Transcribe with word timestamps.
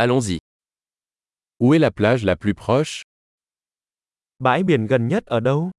Allons-y. 0.00 0.38
Où 1.58 1.74
est 1.74 1.80
la 1.80 1.90
plage 1.90 2.24
la 2.24 2.36
plus 2.36 2.54
proche? 2.54 3.02
Bãi 4.38 4.62
biển 4.62 4.86
gần 4.86 5.08
nhất 5.08 5.26
ở 5.26 5.40
đâu? 5.40 5.70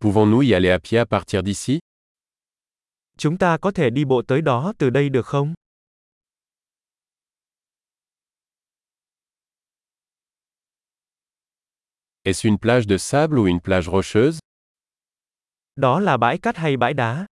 Pouvons-nous 0.00 0.42
y 0.42 0.52
aller 0.54 0.70
à 0.70 0.78
pied 0.78 0.98
à 0.98 1.06
partir 1.06 1.42
d'ici? 1.42 1.78
Chúng 3.18 3.38
ta 3.38 3.58
có 3.60 3.70
thể 3.70 3.90
đi 3.90 4.04
bộ 4.04 4.22
tới 4.28 4.42
đó 4.42 4.72
từ 4.78 4.90
đây 4.90 5.08
được 5.08 5.26
không? 5.26 5.54
Est-ce 12.24 12.44
une 12.44 12.58
plage 12.58 12.86
de 12.86 12.98
sable 12.98 13.38
ou 13.38 13.46
une 13.46 13.60
plage 13.60 13.86
rocheuse? 13.90 14.38
Đó 15.76 16.00
là 16.00 16.16
bãi 16.16 16.38
cát 16.38 16.56
hay 16.56 16.76
bãi 16.76 16.94
đá? 16.94 17.26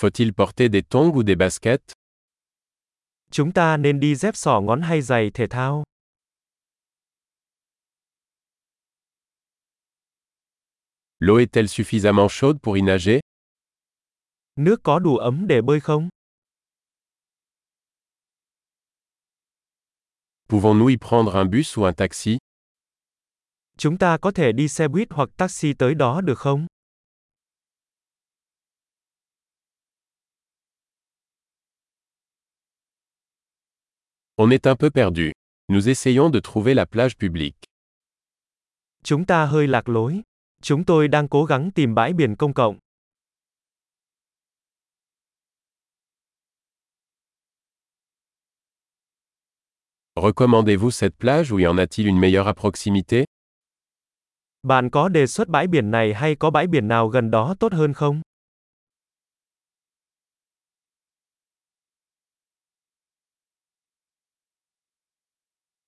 Faut-il 0.00 0.32
porter 0.32 0.68
des 0.68 0.84
tongs 0.84 1.12
ou 1.12 1.24
des 1.24 1.34
baskets 1.34 1.92
Chúng 3.32 3.52
ta 3.52 3.76
nên 3.76 4.00
đi 4.00 4.14
dép 4.14 4.36
sỏ 4.36 4.60
ngón 4.60 4.82
hay 4.82 5.02
giày 5.02 5.30
thể 5.34 5.46
thao? 5.46 5.82
L'eau 11.18 11.38
est-elle 11.38 11.66
suffisamment 11.68 12.28
chaude 12.28 12.58
pour 12.62 12.76
y 12.76 12.82
nager 12.82 13.20
Nước 14.56 14.76
có 14.82 14.98
đủ 14.98 15.16
ấm 15.16 15.46
để 15.46 15.62
bơi 15.62 15.80
không? 15.80 16.08
Pouvons-nous 20.48 20.90
y 20.90 20.96
prendre 20.96 21.34
un 21.34 21.50
bus 21.50 21.78
ou 21.78 21.84
un 21.84 21.94
taxi 21.94 22.36
Chúng 23.78 23.98
ta 23.98 24.18
có 24.18 24.30
thể 24.30 24.52
đi 24.52 24.68
xe 24.68 24.88
buýt 24.88 25.08
hoặc 25.10 25.28
taxi 25.36 25.72
tới 25.72 25.94
đó 25.94 26.20
được 26.20 26.38
không? 26.38 26.66
On 34.40 34.50
est 34.52 34.68
un 34.68 34.76
peu 34.76 34.88
perdu. 34.88 35.32
Nous 35.68 35.88
essayons 35.88 36.30
de 36.30 36.38
trouver 36.38 36.72
la 36.72 36.86
plage 36.86 37.16
publique. 37.16 37.56
Chúng 39.04 39.24
ta 39.26 39.46
hơi 39.46 39.66
lạc 39.66 39.88
lối. 39.88 40.22
Chúng 40.62 40.84
tôi 40.84 41.08
đang 41.08 41.28
cố 41.28 41.44
gắng 41.44 41.70
tìm 41.74 41.94
bãi 41.94 42.12
biển 42.12 42.36
công 42.36 42.54
cộng. 42.54 42.78
Recommandez-vous 50.16 50.90
cette 50.90 51.16
plage 51.18 51.52
ou 51.52 51.58
y 51.58 51.66
en 51.66 51.78
a-t-il 51.78 52.06
une 52.06 52.20
meilleure 52.20 52.48
à 52.48 52.54
proximité 52.54 53.24
Bạn 54.62 54.90
có 54.90 55.08
đề 55.08 55.26
xuất 55.26 55.48
bãi 55.48 55.66
biển 55.66 55.90
này 55.90 56.14
hay 56.14 56.34
có 56.34 56.50
bãi 56.50 56.66
biển 56.66 56.88
nào 56.88 57.08
gần 57.08 57.30
đó 57.30 57.54
tốt 57.60 57.72
hơn 57.72 57.92
không? 57.94 58.20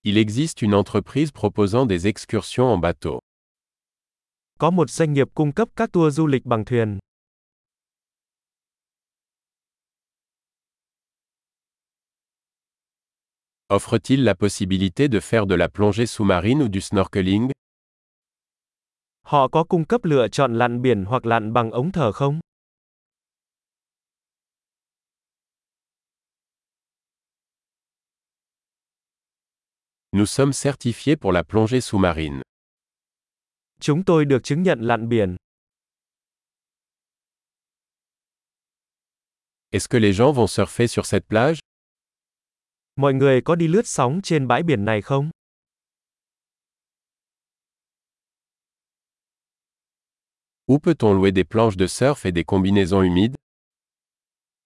Il 0.02 0.16
existe 0.16 0.62
une 0.62 0.74
entreprise 0.74 1.30
proposant 1.30 1.84
des 1.84 2.06
excursions 2.06 2.72
en 2.72 2.78
bateau. 2.78 3.20
Có 4.58 4.70
một 4.70 4.90
doanh 4.90 5.12
nghiệp 5.12 5.28
cung 5.34 5.52
cấp 5.52 5.68
các 5.76 5.92
tour 5.92 6.14
du 6.14 6.26
lịch 6.26 6.44
bằng 6.46 6.64
thuyền. 6.64 6.98
Offre-t-il 13.68 14.24
la 14.24 14.34
possibilité 14.34 15.08
de 15.08 15.20
faire 15.20 15.46
de 15.46 15.54
la 15.54 15.68
plongée 15.68 16.06
sous-marine 16.06 16.62
ou 16.62 16.68
du 16.72 16.80
snorkeling? 16.80 17.50
Họ 19.22 19.48
có 19.48 19.64
cung 19.64 19.84
cấp 19.84 20.04
lựa 20.04 20.28
chọn 20.28 20.54
lặn 20.58 20.82
biển 20.82 21.04
hoặc 21.04 21.26
lặn 21.26 21.52
bằng 21.52 21.70
ống 21.70 21.92
thở 21.92 22.12
không? 22.12 22.40
Nous 30.12 30.26
sommes 30.26 30.52
certifiés 30.52 31.16
pour 31.16 31.30
la 31.32 31.44
plongée 31.44 31.80
sous-marine. 31.80 32.42
Chúng 33.80 34.04
tôi 34.04 34.24
được 34.24 34.42
chứng 34.44 34.62
nhận 34.62 34.80
lặn 34.80 35.08
biển. 35.08 35.36
Est-ce 39.72 39.88
que 39.88 39.98
les 39.98 40.12
gens 40.12 40.32
vont 40.32 40.46
surfer 40.46 40.86
sur 40.88 41.06
cette 41.06 41.28
plage? 41.28 41.58
Mọi 42.96 43.14
người 43.14 43.40
có 43.44 43.54
đi 43.54 43.68
lướt 43.68 43.86
sóng 43.86 44.20
trên 44.22 44.48
bãi 44.48 44.62
biển 44.62 44.84
này 44.84 45.02
không? 45.02 45.30
Où 50.66 50.78
peut-on 50.78 51.14
louer 51.14 51.32
des 51.34 51.44
planches 51.44 51.76
de 51.78 51.86
surf 51.86 52.24
et 52.24 52.34
des 52.34 52.44
combinaisons 52.46 53.02
humides? 53.02 53.34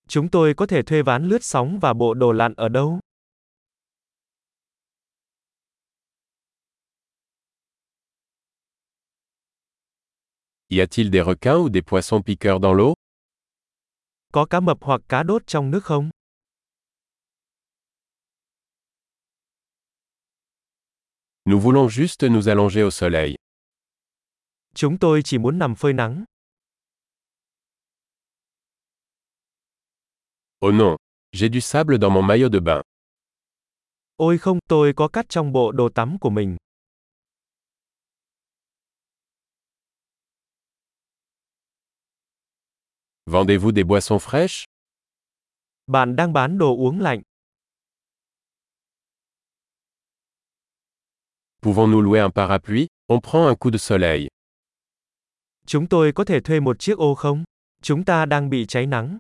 Chúng 0.09 0.31
tôi 0.31 0.55
có 0.55 0.67
thể 0.67 0.83
thuê 0.83 1.03
ván 1.03 1.29
lướt 1.29 1.45
sóng 1.45 1.79
và 1.81 1.93
bộ 1.93 2.15
đồ 2.15 2.33
lặn 2.33 2.55
ở 2.57 2.69
đâu? 2.69 3.01
Y 10.71 10.81
a-t-il 10.81 11.11
des 11.11 11.21
requins 11.21 11.59
ou 11.59 11.69
des 11.69 11.83
poissons 11.83 12.23
piqueurs 12.23 12.61
dans 12.61 12.73
l'eau 12.75 12.95
Có 14.33 14.47
cá 14.51 14.61
mập 14.61 14.79
hoặc 14.81 15.01
cá 15.09 15.23
đốt 15.23 15.43
trong 15.47 15.71
nước 15.71 15.85
không? 15.85 16.11
Nous 21.45 21.61
voulons 21.63 21.89
juste 21.89 22.29
nous 22.29 22.49
allonger 22.49 22.83
au 22.83 22.91
soleil. 22.91 23.35
Chúng 24.75 24.99
tôi 24.99 25.23
chỉ 25.25 25.39
muốn 25.39 25.59
nằm 25.59 25.75
phơi 25.75 25.93
nắng. 25.93 26.25
Oh 30.67 30.75
non, 30.75 30.97
j'ai 31.33 31.49
du 31.53 31.61
sable 31.61 31.99
dans 31.99 32.13
mon 32.15 32.27
maillot 32.27 32.53
de 32.53 32.61
bain. 32.61 32.81
Ôi 34.17 34.39
không, 34.39 34.59
tôi 34.69 34.93
có 34.97 35.09
cát 35.09 35.29
trong 35.29 35.53
bộ 35.53 35.73
đồ 35.73 35.89
tắm 35.89 36.19
của 36.21 36.31
mình. 36.31 36.57
Vendez-vous 43.35 43.73
des 43.73 43.83
boissons 43.83 44.21
fraîches? 44.21 44.65
Bạn 45.87 46.17
đang 46.17 46.33
bán 46.33 46.59
đồ 46.59 46.77
uống 46.77 47.01
lạnh. 47.01 47.23
Pouvons-nous 51.63 52.01
louer 52.01 52.21
un 52.21 52.31
parapluie? 52.31 52.87
On 53.09 53.21
prend 53.21 53.47
un 53.49 53.57
coup 53.57 53.73
de 53.73 53.79
soleil. 53.79 54.29
Chúng 55.67 55.89
tôi 55.89 56.13
có 56.13 56.25
thể 56.25 56.41
thuê 56.41 56.61
một 56.61 56.79
chiếc 56.79 56.99
ô 56.99 57.15
không? 57.15 57.45
Chúng 57.83 58.05
ta 58.05 58.27
đang 58.27 58.51
bị 58.51 58.67
cháy 58.69 58.87
nắng. 58.87 59.19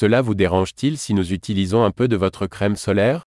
Cela 0.00 0.22
vous 0.22 0.34
dérange-t-il 0.34 0.98
si 0.98 1.14
nous 1.14 1.32
utilisons 1.32 1.84
un 1.84 1.92
peu 1.92 2.08
de 2.08 2.16
votre 2.16 2.46
crème 2.46 2.76
solaire? 2.76 3.27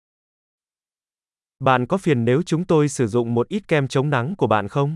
Bạn 1.64 1.86
có 1.88 1.98
phiền 1.98 2.26
nếu 2.26 2.42
chúng 2.42 2.66
tôi 2.66 2.90
sử 2.90 3.08
dụng 3.08 3.34
một 3.34 3.48
ít 3.48 3.68
kem 3.68 3.88
chống 3.88 4.10
nắng 4.10 4.36
của 4.38 4.48
bạn 4.48 4.68
không? 4.68 4.96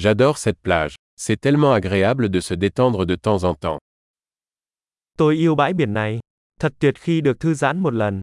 J'adore 0.00 0.32
cette 0.44 0.62
plage. 0.62 0.94
C'est 1.16 1.40
tellement 1.40 1.72
agréable 1.72 2.28
de 2.32 2.40
se 2.40 2.54
détendre 2.54 3.06
de 3.08 3.16
temps 3.16 3.44
en 3.44 3.54
temps. 3.60 3.78
Tôi 5.18 5.34
yêu 5.34 5.54
bãi 5.54 5.72
biển 5.72 5.92
này. 5.92 6.20
Thật 6.60 6.72
tuyệt 6.78 6.94
khi 6.98 7.20
được 7.20 7.40
thư 7.40 7.54
giãn 7.54 7.78
một 7.78 7.94
lần. 7.94 8.20